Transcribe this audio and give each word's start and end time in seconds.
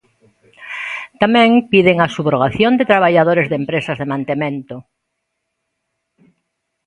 Tamén 1.21 1.49
piden 1.71 1.97
a 2.01 2.07
subrogación 2.15 2.71
de 2.75 2.89
traballadores 2.91 3.47
de 3.47 3.59
empresas 3.61 3.97
de 4.01 4.09
mantemento. 4.13 4.75